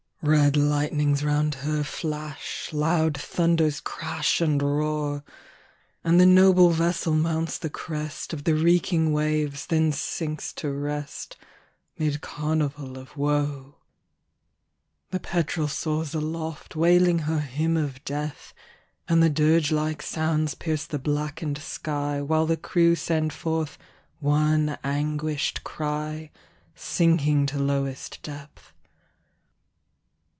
[0.23, 5.23] Red lightnings round her flash, Loud thunders crash and roar,
[6.03, 11.37] And the noble vessel mounts the crest Of the reeking waves, then sinks to rest
[11.97, 13.77] Mid carnival of woe.
[15.09, 18.53] The Petrel soars aloft, Wailing her hymn of death,
[19.09, 23.75] And the dirge like sounds pierce the blackened sky, While the crew send forth
[24.19, 26.29] one anguished cry,
[26.75, 28.67] Sinking to lowest depth.